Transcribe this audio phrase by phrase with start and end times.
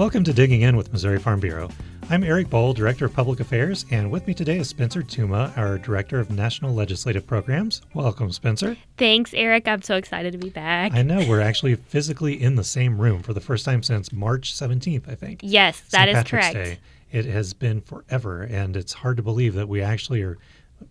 [0.00, 1.68] Welcome to Digging In with Missouri Farm Bureau.
[2.08, 5.76] I'm Eric Bohl, Director of Public Affairs, and with me today is Spencer Tuma, our
[5.76, 7.82] Director of National Legislative Programs.
[7.92, 8.78] Welcome, Spencer.
[8.96, 9.68] Thanks, Eric.
[9.68, 10.94] I'm so excited to be back.
[10.94, 14.54] I know we're actually physically in the same room for the first time since March
[14.54, 15.40] 17th, I think.
[15.42, 16.08] Yes, that St.
[16.08, 16.54] is Patrick's correct.
[16.54, 16.78] Day.
[17.12, 20.38] It has been forever, and it's hard to believe that we actually are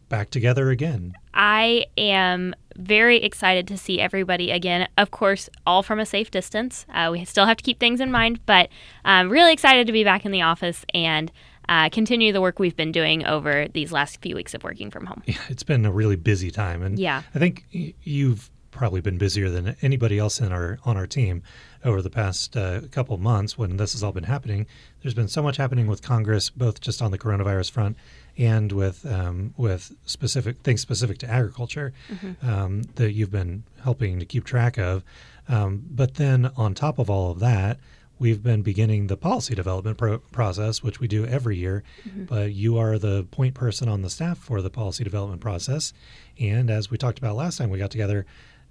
[0.10, 1.14] back together again.
[1.34, 4.88] I am very excited to see everybody again.
[4.98, 6.86] Of course, all from a safe distance.
[6.94, 8.70] Uh, we still have to keep things in mind, but
[9.06, 11.32] I'm really excited to be back in the office and
[11.68, 15.06] uh, continue the work we've been doing over these last few weeks of working from
[15.06, 15.22] home.
[15.26, 17.22] Yeah, it's been a really busy time, and Yeah.
[17.36, 21.42] I think y- you've probably been busier than anybody else in our on our team
[21.84, 24.66] over the past uh, couple months when this has all been happening.
[25.02, 27.98] There's been so much happening with Congress, both just on the coronavirus front
[28.40, 31.94] and with um, with specific things specific to agriculture
[32.42, 35.04] um, that you've been helping to keep track of.
[35.48, 37.78] Um, but then on top of all of that.
[38.22, 41.84] We've been beginning the policy development pro- process, which we do every year.
[42.28, 45.94] But you are the point person on the staff for the policy development process.
[46.38, 48.26] And as we talked about last time we got together,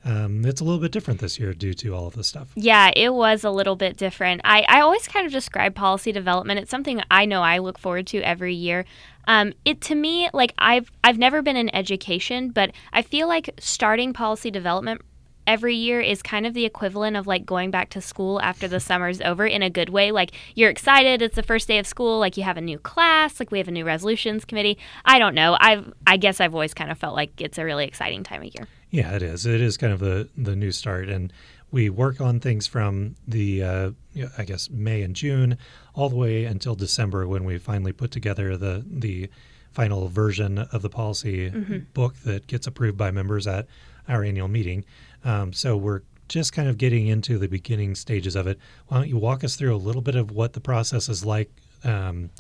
[0.04, 2.52] um, it's a little bit different this year due to all of this stuff.
[2.54, 4.40] Yeah, it was a little bit different.
[4.44, 6.60] I, I always kind of describe policy development.
[6.60, 8.84] It's something I know I look forward to every year.
[9.26, 13.50] Um, it to me, like I've I've never been in education, but I feel like
[13.58, 15.02] starting policy development
[15.46, 18.78] every year is kind of the equivalent of like going back to school after the
[18.78, 20.12] summer's over in a good way.
[20.12, 23.40] Like you're excited, it's the first day of school, like you have a new class,
[23.40, 24.78] like we have a new resolutions committee.
[25.04, 25.56] I don't know.
[25.58, 28.54] I've I guess I've always kind of felt like it's a really exciting time of
[28.54, 28.68] year.
[28.90, 29.44] Yeah, it is.
[29.46, 31.32] It is kind of the the new start, and
[31.70, 33.90] we work on things from the uh,
[34.36, 35.58] I guess May and June
[35.94, 39.28] all the way until December when we finally put together the the
[39.72, 41.50] final version of the policy
[41.94, 43.66] book that gets approved by members at
[44.08, 44.84] our annual meeting.
[45.24, 48.58] Um, so we're just kind of getting into the beginning stages of it.
[48.88, 51.50] Why don't you walk us through a little bit of what the process is like
[51.84, 52.30] um,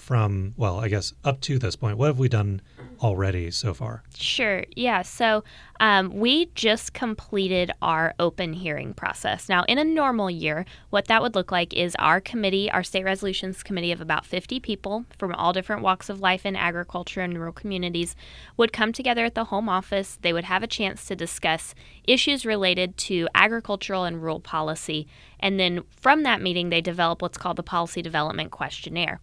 [0.00, 1.98] from well, I guess up to this point?
[1.98, 2.62] What have we done
[3.02, 4.02] already so far?
[4.14, 4.64] Sure.
[4.74, 5.02] Yeah.
[5.02, 5.44] So
[5.78, 9.48] um, we just completed our open hearing process.
[9.48, 13.04] Now, in a normal year, what that would look like is our committee, our state
[13.04, 17.38] resolutions committee of about 50 people from all different walks of life in agriculture and
[17.38, 18.16] rural communities,
[18.56, 20.18] would come together at the home office.
[20.20, 21.74] They would have a chance to discuss
[22.04, 25.06] issues related to agricultural and rural policy.
[25.38, 29.20] And then from that meeting, they develop what's called the Policy Development Questionnaire.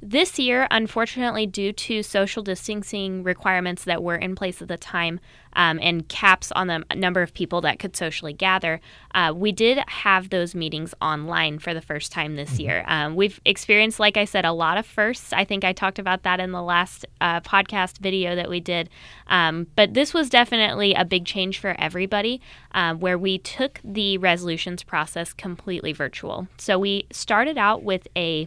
[0.00, 5.18] This year, unfortunately, due to social distancing requirements that were in place at the time
[5.54, 8.80] um, and caps on the number of people that could socially gather,
[9.12, 12.84] uh, we did have those meetings online for the first time this year.
[12.86, 15.32] Um, we've experienced, like I said, a lot of firsts.
[15.32, 18.88] I think I talked about that in the last uh, podcast video that we did.
[19.26, 24.16] Um, but this was definitely a big change for everybody uh, where we took the
[24.18, 26.46] resolutions process completely virtual.
[26.56, 28.46] So we started out with a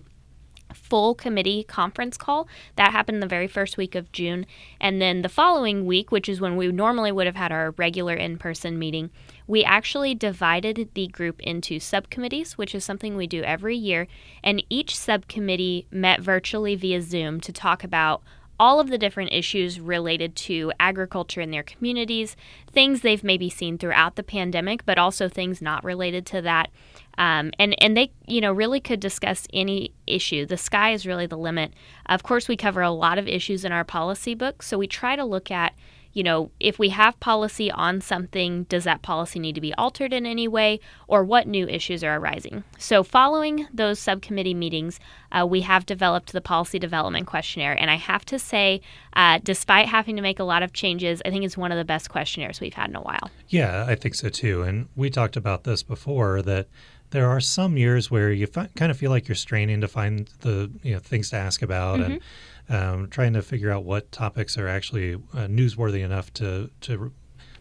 [0.73, 2.47] full committee conference call.
[2.75, 4.45] That happened the very first week of June.
[4.79, 8.15] And then the following week, which is when we normally would have had our regular
[8.15, 9.09] in person meeting,
[9.47, 14.07] we actually divided the group into subcommittees, which is something we do every year.
[14.43, 18.21] And each subcommittee met virtually via Zoom to talk about
[18.61, 22.37] all of the different issues related to agriculture in their communities,
[22.71, 26.69] things they've maybe seen throughout the pandemic, but also things not related to that.
[27.17, 30.45] Um, and and they you know really could discuss any issue.
[30.45, 31.73] The sky is really the limit.
[32.07, 35.15] Of course, we cover a lot of issues in our policy book, so we try
[35.15, 35.73] to look at
[36.13, 40.13] you know if we have policy on something, does that policy need to be altered
[40.13, 42.63] in any way, or what new issues are arising?
[42.77, 44.99] So following those subcommittee meetings,
[45.31, 48.81] uh, we have developed the policy development questionnaire, and I have to say,
[49.13, 51.85] uh, despite having to make a lot of changes, I think it's one of the
[51.85, 53.29] best questionnaires we've had in a while.
[53.49, 54.63] Yeah, I think so too.
[54.63, 56.67] And we talked about this before that
[57.11, 60.29] there are some years where you fi- kind of feel like you're straining to find
[60.41, 62.21] the you know things to ask about and
[62.69, 67.11] um, trying to figure out what topics are actually uh, newsworthy enough to to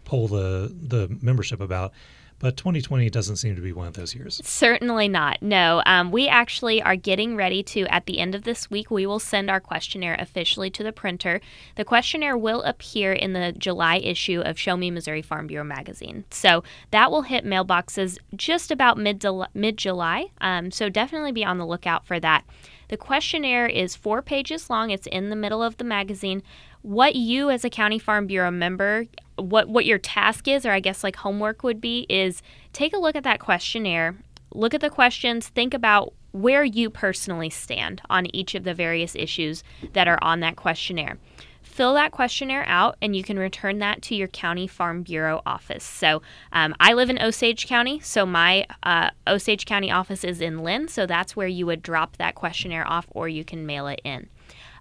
[0.05, 1.93] poll the the membership about.
[2.41, 4.41] But 2020 doesn't seem to be one of those years.
[4.43, 5.43] Certainly not.
[5.43, 9.07] No, um, we actually are getting ready to, at the end of this week, we
[9.07, 11.43] will send our questionnaire officially to the printer.
[11.77, 16.25] The questionnaire will appear in the July issue of Show Me Missouri Farm Bureau magazine.
[16.31, 20.29] So that will hit mailboxes just about mid mid July.
[20.41, 22.45] Um, so definitely be on the lookout for that.
[22.91, 24.91] The questionnaire is four pages long.
[24.91, 26.43] It's in the middle of the magazine.
[26.82, 29.06] What you, as a County Farm Bureau member,
[29.37, 32.43] what what your task is, or I guess like homework would be, is
[32.73, 34.17] take a look at that questionnaire,
[34.55, 39.15] look at the questions, think about where you personally stand on each of the various
[39.17, 39.62] issues
[39.93, 41.19] that are on that questionnaire.
[41.62, 45.85] fill that questionnaire out and you can return that to your county farm bureau office
[45.85, 46.23] so
[46.53, 50.88] um, i live in osage county so my uh, osage county office is in Linn
[50.88, 54.29] so that's where you would drop that questionnaire off or you can mail it in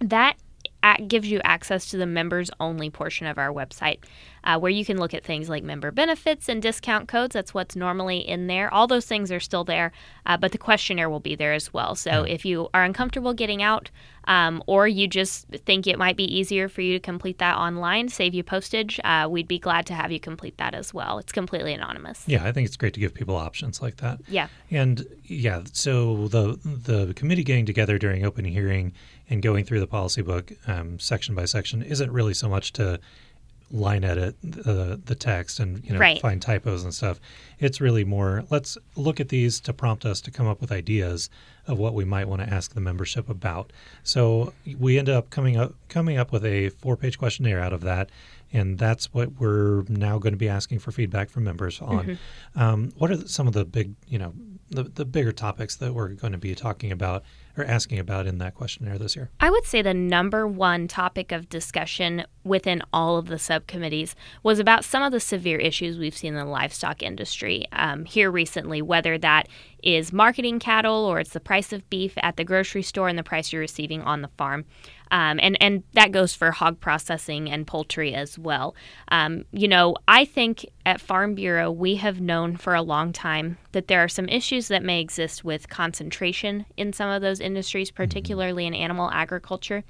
[0.00, 0.36] That
[1.08, 3.98] gives you access to the members only portion of our website
[4.46, 7.34] uh, where you can look at things like member benefits and discount codes.
[7.34, 8.72] That's what's normally in there.
[8.72, 9.92] All those things are still there,
[10.24, 11.94] uh, but the questionnaire will be there as well.
[11.96, 12.32] So yeah.
[12.32, 13.90] if you are uncomfortable getting out
[14.28, 18.08] um, or you just think it might be easier for you to complete that online,
[18.08, 21.18] save you postage, uh, we'd be glad to have you complete that as well.
[21.18, 22.24] It's completely anonymous.
[22.26, 24.20] Yeah, I think it's great to give people options like that.
[24.28, 24.48] Yeah.
[24.70, 28.92] And yeah, so the the committee getting together during open hearing
[29.28, 33.00] and going through the policy book um, section by section isn't really so much to
[33.70, 36.20] line edit the the text and you know right.
[36.20, 37.20] find typos and stuff.
[37.58, 41.28] It's really more let's look at these to prompt us to come up with ideas
[41.66, 43.72] of what we might want to ask the membership about.
[44.04, 47.80] So we end up coming up coming up with a four page questionnaire out of
[47.82, 48.10] that,
[48.52, 52.06] and that's what we're now going to be asking for feedback from members on.
[52.06, 52.60] Mm-hmm.
[52.60, 54.32] Um, what are some of the big you know
[54.70, 57.22] the the bigger topics that we're going to be talking about
[57.56, 59.30] or asking about in that questionnaire this year?
[59.40, 64.58] I would say the number one topic of discussion within all of the subcommittees was
[64.58, 68.82] about some of the severe issues we've seen in the livestock industry um, here recently,
[68.82, 69.48] whether that
[69.82, 73.22] is marketing cattle or it's the price of beef at the grocery store and the
[73.22, 74.64] price you're receiving on the farm.
[75.10, 78.74] Um, and and that goes for hog processing and poultry as well.
[79.08, 83.58] Um, you know, I think at Farm Bureau we have known for a long time
[83.72, 87.90] that there are some issues that may exist with concentration in some of those industries,
[87.90, 88.02] mm-hmm.
[88.02, 89.84] particularly in animal agriculture.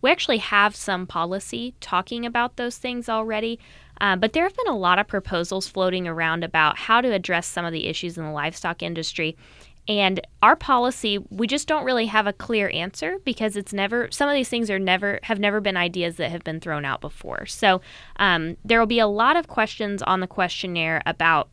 [0.00, 3.58] We actually have some policy talking about those things already.
[4.00, 7.46] Uh, but there have been a lot of proposals floating around about how to address
[7.46, 9.36] some of the issues in the livestock industry.
[9.88, 14.28] And our policy, we just don't really have a clear answer because it's never, some
[14.28, 17.46] of these things are never, have never been ideas that have been thrown out before.
[17.46, 17.80] So
[18.16, 21.48] um, there will be a lot of questions on the questionnaire about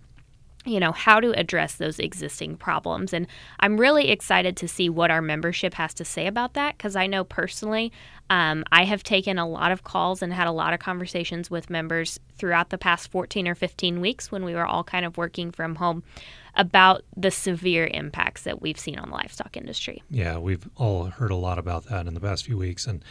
[0.65, 3.27] you know how to address those existing problems and
[3.61, 7.07] i'm really excited to see what our membership has to say about that because i
[7.07, 7.93] know personally
[8.29, 11.69] um, i have taken a lot of calls and had a lot of conversations with
[11.69, 15.49] members throughout the past 14 or 15 weeks when we were all kind of working
[15.49, 16.03] from home
[16.59, 20.03] about the severe impacts that we've seen on the livestock industry.
[20.11, 22.85] Yeah, we've all heard a lot about that in the past few weeks.
[22.85, 23.03] And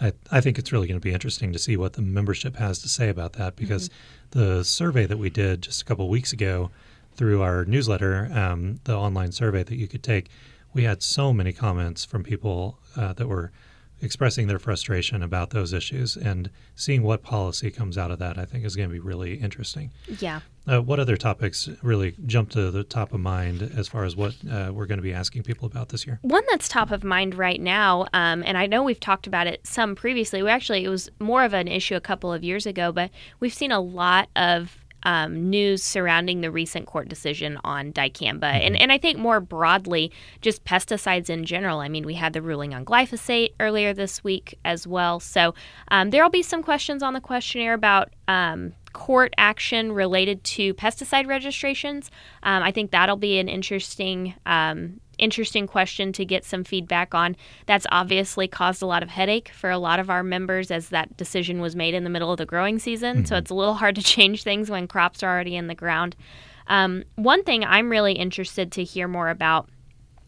[0.00, 2.78] I, I think it's really going to be interesting to see what the membership has
[2.80, 4.40] to say about that because mm-hmm.
[4.40, 6.70] the survey that we did just a couple weeks ago
[7.14, 10.30] through our newsletter, um, the online survey that you could take,
[10.72, 13.52] we had so many comments from people uh, that were
[14.00, 18.46] expressing their frustration about those issues and seeing what policy comes out of that, I
[18.46, 19.92] think is going to be really interesting.
[20.20, 20.40] Yeah.
[20.66, 24.34] Uh, what other topics really jump to the top of mind as far as what
[24.50, 26.18] uh, we're going to be asking people about this year?
[26.22, 29.66] One that's top of mind right now, um, and I know we've talked about it
[29.66, 30.42] some previously.
[30.42, 33.52] We actually, it was more of an issue a couple of years ago, but we've
[33.52, 38.40] seen a lot of um, news surrounding the recent court decision on dicamba.
[38.40, 38.66] Mm-hmm.
[38.66, 41.80] And, and I think more broadly, just pesticides in general.
[41.80, 45.20] I mean, we had the ruling on glyphosate earlier this week as well.
[45.20, 45.54] So
[45.88, 48.14] um, there will be some questions on the questionnaire about.
[48.28, 52.10] Um, court action related to pesticide registrations.
[52.42, 57.36] Um, I think that'll be an interesting um, interesting question to get some feedback on.
[57.66, 61.16] That's obviously caused a lot of headache for a lot of our members as that
[61.16, 63.18] decision was made in the middle of the growing season.
[63.18, 63.26] Mm-hmm.
[63.26, 66.16] So it's a little hard to change things when crops are already in the ground.
[66.66, 69.68] Um, one thing I'm really interested to hear more about.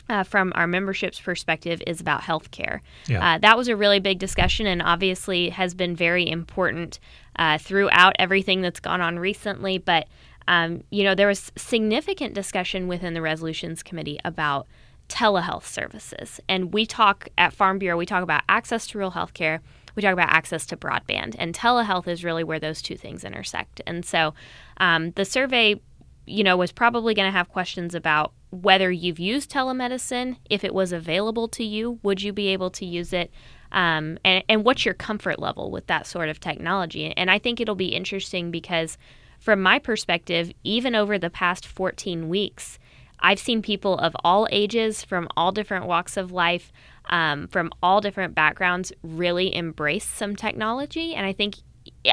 [0.09, 2.79] Uh, from our membership's perspective, is about healthcare.
[3.09, 3.35] Yeah.
[3.35, 7.01] Uh, that was a really big discussion, and obviously has been very important
[7.39, 9.79] uh, throughout everything that's gone on recently.
[9.79, 10.07] But
[10.49, 14.67] um, you know, there was significant discussion within the resolutions committee about
[15.09, 16.41] telehealth services.
[16.49, 19.61] And we talk at Farm Bureau, we talk about access to rural health care,
[19.95, 21.37] we talk about access to broadband.
[21.39, 23.81] And telehealth is really where those two things intersect.
[23.87, 24.35] And so
[24.79, 25.81] um, the survey,
[26.27, 30.75] you know, was probably going to have questions about whether you've used telemedicine, if it
[30.75, 33.31] was available to you, would you be able to use it?
[33.73, 37.13] Um, and, and what's your comfort level with that sort of technology?
[37.17, 38.99] And I think it'll be interesting because
[39.39, 42.79] from my perspective, even over the past 14 weeks,
[43.21, 46.73] I've seen people of all ages, from all different walks of life,
[47.07, 51.15] um, from all different backgrounds, really embrace some technology.
[51.15, 51.57] And I think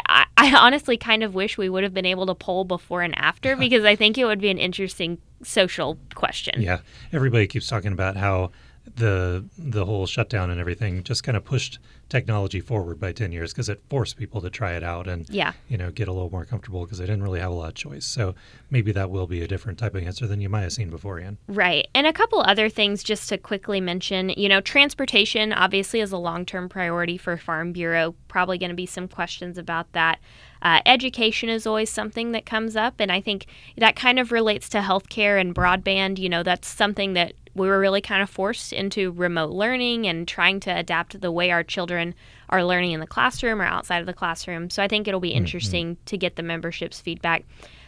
[0.07, 3.17] I, I, honestly kind of wish we would have been able to poll before and
[3.17, 6.61] after because I think it would be an interesting social question.
[6.61, 6.79] Yeah,
[7.11, 8.51] everybody keeps talking about how
[8.95, 13.51] the the whole shutdown and everything just kind of pushed technology forward by 10 years
[13.51, 15.53] because it forced people to try it out and yeah.
[15.67, 17.75] you know get a little more comfortable because they didn't really have a lot of
[17.75, 18.05] choice.
[18.05, 18.35] So
[18.69, 21.37] maybe that will be a different type of answer than you might have seen beforehand
[21.47, 21.87] right.
[21.95, 26.17] And a couple other things just to quickly mention you know transportation obviously is a
[26.17, 30.19] long-term priority for farm bureau probably going to be some questions about that
[30.63, 33.45] uh, education is always something that comes up and i think
[33.77, 37.79] that kind of relates to healthcare and broadband you know that's something that we were
[37.79, 42.15] really kind of forced into remote learning and trying to adapt the way our children
[42.49, 44.69] are learning in the classroom or outside of the classroom.
[44.69, 45.37] So I think it'll be mm-hmm.
[45.37, 46.05] interesting mm-hmm.
[46.05, 47.45] to get the membership's feedback.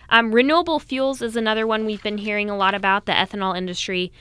[0.10, 3.06] Um, renewable fuels is another one we've been hearing a lot about.
[3.06, 4.12] The ethanol industry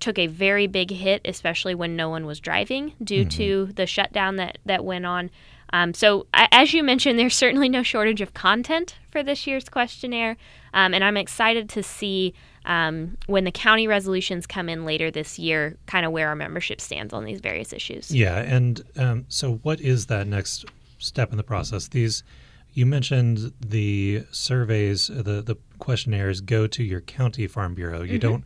[0.00, 3.28] took a very big hit, especially when no one was driving due mm-hmm.
[3.30, 5.30] to the shutdown that, that went on.
[5.72, 10.36] Um, so, as you mentioned, there's certainly no shortage of content for this year's questionnaire,
[10.74, 15.38] um, and I'm excited to see um, when the county resolutions come in later this
[15.38, 18.10] year, kind of where our membership stands on these various issues.
[18.10, 20.66] Yeah, and um, so what is that next
[20.98, 21.88] step in the process?
[21.88, 22.22] These
[22.76, 28.02] you mentioned the surveys, the the questionnaires go to your county farm bureau.
[28.02, 28.28] You mm-hmm.
[28.28, 28.44] don't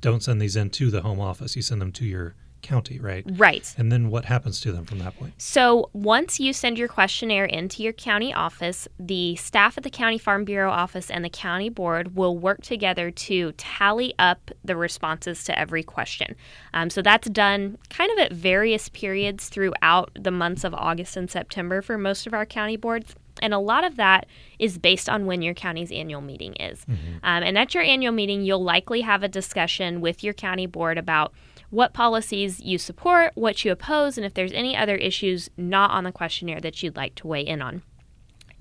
[0.00, 1.54] don't send these in to the home office.
[1.54, 3.24] You send them to your county, right?
[3.26, 3.74] Right.
[3.76, 5.34] And then what happens to them from that point?
[5.38, 10.18] So once you send your questionnaire into your county office, the staff at the County
[10.18, 15.44] Farm Bureau office and the county board will work together to tally up the responses
[15.44, 16.34] to every question.
[16.74, 21.30] Um, so that's done kind of at various periods throughout the months of August and
[21.30, 23.14] September for most of our county boards.
[23.40, 24.26] And a lot of that
[24.58, 26.80] is based on when your county's annual meeting is.
[26.80, 27.16] Mm-hmm.
[27.22, 30.98] Um, and at your annual meeting, you'll likely have a discussion with your county board
[30.98, 31.32] about
[31.70, 36.04] what policies you support, what you oppose, and if there's any other issues not on
[36.04, 37.82] the questionnaire that you'd like to weigh in on.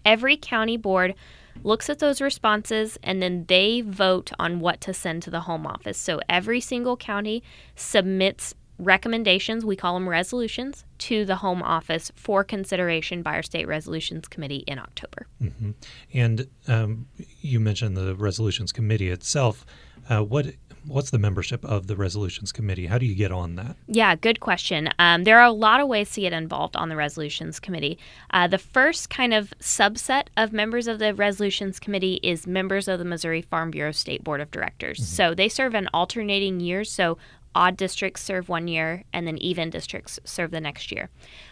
[0.03, 1.15] Every county board
[1.63, 5.65] looks at those responses and then they vote on what to send to the home
[5.65, 5.97] office.
[5.97, 7.43] So every single county
[7.75, 13.67] submits recommendations, we call them resolutions, to the home office for consideration by our state
[13.67, 15.27] resolutions committee in October.
[15.41, 15.71] Mm-hmm.
[16.13, 17.07] And um,
[17.41, 19.65] you mentioned the resolutions committee itself.
[20.09, 20.53] Uh, what
[20.87, 22.87] what's the membership of the resolutions committee?
[22.87, 23.75] How do you get on that?
[23.87, 24.89] Yeah, good question.
[24.99, 27.97] Um, there are a lot of ways to get involved on the resolutions committee.
[28.31, 32.99] Uh, the first kind of subset of members of the resolutions committee is members of
[32.99, 34.99] the Missouri Farm Bureau State Board of Directors.
[34.99, 35.15] Mm-hmm.
[35.15, 36.91] So they serve in alternating years.
[36.91, 37.17] So
[37.53, 41.09] odd districts serve one year, and then even districts serve the next year.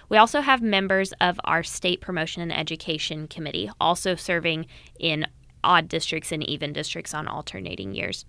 [0.08, 4.68] We also have members of our State Promotion and Education Committee, also serving
[5.00, 5.26] in
[5.64, 8.26] odd districts and even districts on alternating years.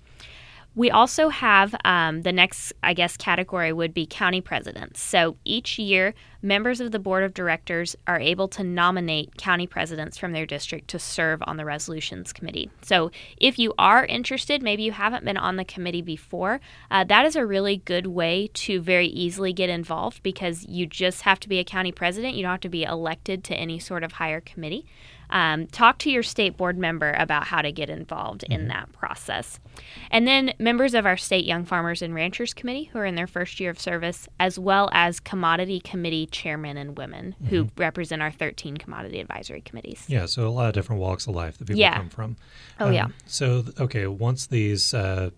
[0.77, 5.01] We also have um, the next, I guess, category would be county presidents.
[5.01, 10.19] So each year, members of the board of directors are able to nominate county presidents
[10.19, 12.71] from their district to serve on the resolutions committee.
[12.83, 17.25] So if you are interested, maybe you haven't been on the committee before, uh, that
[17.25, 21.49] is a really good way to very easily get involved because you just have to
[21.49, 22.35] be a county president.
[22.35, 24.85] You don't have to be elected to any sort of higher committee
[25.31, 28.53] um, talk to your state board member about how to get involved mm-hmm.
[28.53, 29.61] in that process.
[30.11, 33.27] And then members of our state Young Farmers and Ranchers Committee who are in their
[33.27, 37.47] first year of service, as well as commodity committee chairmen and women mm-hmm.
[37.49, 40.05] who represent our 13 commodity advisory committees.
[40.09, 41.97] Yeah, so a lot of different walks of life that people yeah.
[41.97, 42.37] come from.
[42.81, 43.09] Oh, um, yeah.
[43.27, 45.31] So, okay, once these uh,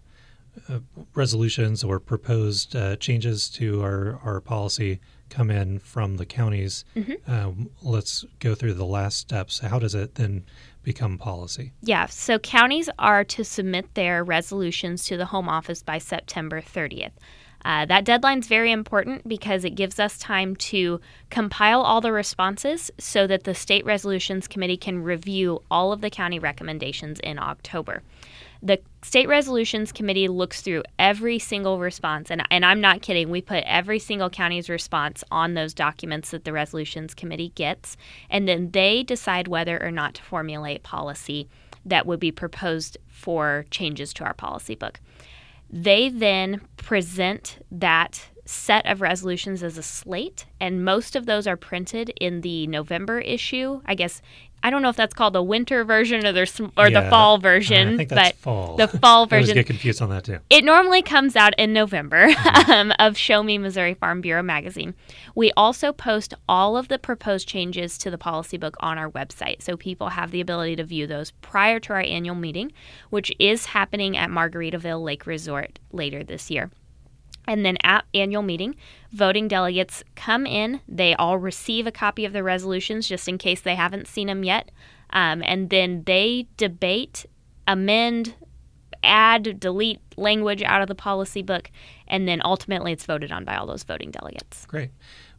[0.68, 0.78] uh,
[1.14, 6.84] resolutions or proposed uh, changes to our, our policy come in from the counties.
[6.96, 7.30] Mm-hmm.
[7.30, 9.58] Um, let's go through the last steps.
[9.58, 10.44] How does it then
[10.82, 11.72] become policy?
[11.82, 17.12] Yeah, so counties are to submit their resolutions to the Home Office by September 30th.
[17.64, 22.12] Uh, that deadline is very important because it gives us time to compile all the
[22.12, 27.38] responses so that the State Resolutions Committee can review all of the county recommendations in
[27.38, 28.02] October.
[28.62, 33.30] The State Resolutions Committee looks through every single response, and, and I'm not kidding.
[33.30, 37.96] We put every single county's response on those documents that the Resolutions Committee gets,
[38.28, 41.48] and then they decide whether or not to formulate policy
[41.84, 45.00] that would be proposed for changes to our policy book.
[45.70, 51.56] They then present that set of resolutions as a slate, and most of those are
[51.56, 53.82] printed in the November issue.
[53.84, 54.22] I guess
[54.62, 57.38] I don't know if that's called the winter version or the or yeah, the fall
[57.38, 58.76] version, I think but fall.
[58.76, 59.52] the fall version.
[59.52, 60.38] I get confused on that too.
[60.50, 62.70] It normally comes out in November mm-hmm.
[62.70, 64.94] um, of Show Me Missouri Farm Bureau magazine.
[65.34, 69.62] We also post all of the proposed changes to the policy book on our website,
[69.62, 72.72] so people have the ability to view those prior to our annual meeting,
[73.10, 76.70] which is happening at Margaritaville Lake Resort later this year.
[77.48, 78.76] And then at annual meeting,
[79.10, 80.80] voting delegates come in.
[80.86, 84.44] They all receive a copy of the resolutions just in case they haven't seen them
[84.44, 84.70] yet.
[85.10, 87.24] Um, and then they debate,
[87.66, 88.34] amend,
[89.02, 91.70] add, delete language out of the policy book,
[92.06, 94.66] and then ultimately it's voted on by all those voting delegates.
[94.66, 94.90] Great.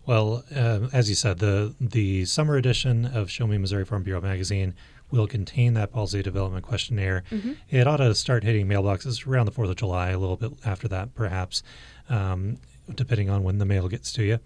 [0.05, 4.21] Well, uh, as you said, the the summer edition of Show Me Missouri Farm Bureau
[4.21, 4.73] magazine
[5.11, 7.23] will contain that policy development questionnaire.
[7.31, 7.53] Mm-hmm.
[7.69, 10.87] It ought to start hitting mailboxes around the Fourth of July, a little bit after
[10.89, 11.63] that, perhaps,
[12.09, 12.57] um,
[12.93, 14.39] depending on when the mail gets to you.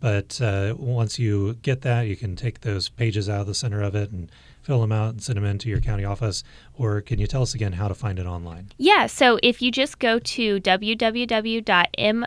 [0.00, 3.82] But uh, once you get that, you can take those pages out of the center
[3.82, 4.30] of it and
[4.62, 6.42] fill them out and send them into your county office.
[6.74, 8.68] Or can you tell us again how to find it online?
[8.78, 12.26] Yeah, so if you just go to www.m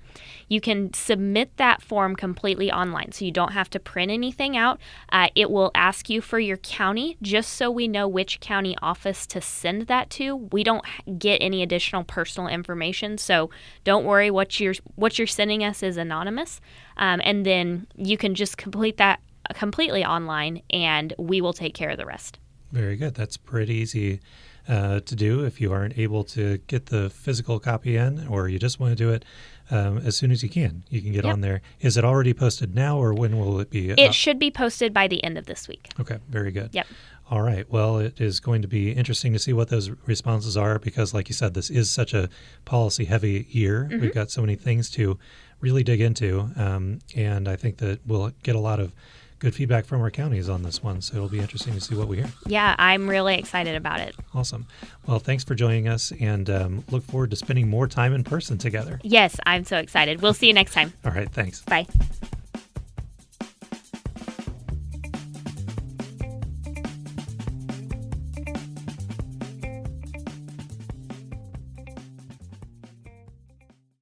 [0.48, 4.80] You can submit that form completely online, so you don't have to print anything out.
[5.10, 9.26] Uh, it will ask you for your county just so we know which county office
[9.26, 10.36] to send that to.
[10.36, 10.84] We don't
[11.18, 13.50] get any additional personal information, so
[13.84, 14.30] don't worry.
[14.30, 16.60] What you're what you're sending us is anonymous,
[16.96, 19.20] um, and then you can just complete that
[19.54, 22.38] completely online, and we will take care of the rest.
[22.72, 23.14] Very good.
[23.14, 24.20] That's pretty easy
[24.68, 28.58] uh, to do if you aren't able to get the physical copy in or you
[28.58, 29.24] just want to do it
[29.70, 30.82] um, as soon as you can.
[30.90, 31.32] You can get Yep.
[31.32, 31.62] on there.
[31.80, 33.90] Is it already posted now or when will it be?
[33.90, 34.12] It up?
[34.12, 35.88] should be posted by the end of this week.
[36.00, 36.70] okay, very good.
[36.72, 36.86] Yep.
[37.28, 37.68] All right.
[37.70, 41.28] Well, it is going to be interesting to see what those responses are because, like
[41.28, 42.28] you said, this is such a
[42.64, 43.88] policy heavy year.
[43.90, 45.18] We've got so many things to
[45.60, 46.50] really dig into.
[46.56, 48.92] Um, and I think that we'll get a lot of
[49.38, 51.00] good feedback from our counties on this one.
[51.02, 52.28] So it'll be interesting to see what we hear.
[52.46, 54.14] Yeah, I'm really excited about it.
[54.34, 54.66] Awesome.
[55.06, 58.56] Well, thanks for joining us and um, look forward to spending more time in person
[58.56, 59.00] together.
[59.02, 60.22] Yes, I'm so excited.
[60.22, 60.92] We'll see you next time.
[61.04, 61.30] All right.
[61.30, 61.62] Thanks.
[61.62, 61.86] Bye.